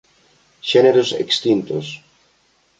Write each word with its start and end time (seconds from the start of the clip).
Xéneros 0.71 1.09
extintos 1.23 1.85